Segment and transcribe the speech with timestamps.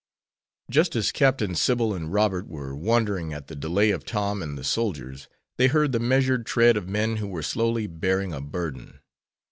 [0.71, 4.63] Just as Captain Sybil and Robert were wondering at the delay of Tom and the
[4.63, 5.27] soldiers
[5.57, 8.99] they heard the measured tread of men who were slowly bearing a burden.